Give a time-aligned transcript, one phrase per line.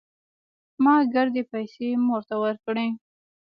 [0.83, 2.87] ما ګردې پيسې مور ته ورکولې.